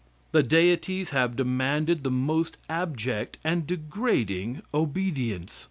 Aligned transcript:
The 0.31 0.41
deities 0.41 1.11
have 1.11 1.35
demanded 1.35 2.03
the 2.03 2.09
most 2.09 2.57
abject 2.67 3.37
and 3.43 3.67
degrading 3.67 4.63
obedience. 4.73 5.59